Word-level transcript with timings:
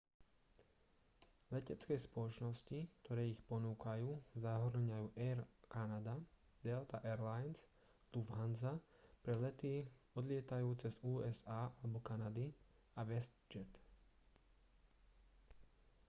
letecké 1.55 1.93
spoločnosti 2.07 2.79
ktoré 3.05 3.23
ich 3.33 3.37
ponúkajú 3.51 4.09
zahŕňajú 4.45 5.07
air 5.25 5.37
canada 5.73 6.15
delta 6.65 6.97
air 7.09 7.19
lines 7.29 7.59
lufthansa 8.13 8.73
pre 9.23 9.33
lety 9.45 9.75
odlietajúce 10.19 10.87
z 10.89 10.97
usa 11.15 11.59
alebo 11.85 11.97
kanady 12.09 12.47
a 12.99 13.05
westjet 13.09 13.69